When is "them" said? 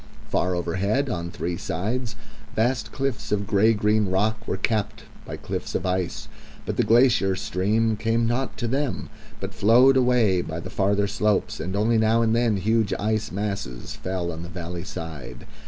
8.67-9.09